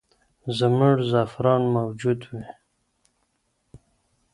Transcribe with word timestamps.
زموږ 0.57 0.97
زعفران 1.11 1.61
موجود 1.75 2.19
وي. 2.31 2.43